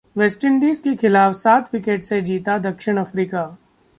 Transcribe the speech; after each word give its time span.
West Indies 0.17 0.79
के 0.79 0.95
खिलाफ 0.95 1.33
सात 1.33 1.73
विकेट 1.73 2.03
से 2.03 2.21
जीता 2.21 2.57
द. 2.57 2.75
अफ्रीका 2.97 3.43